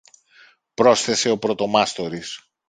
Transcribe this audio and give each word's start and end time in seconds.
πρόσθεσε 0.73 1.29
ο 1.29 1.37
πρωτομάστορης. 1.37 2.51